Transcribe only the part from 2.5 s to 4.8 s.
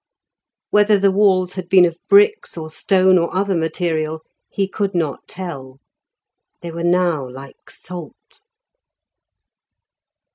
or stone or other material he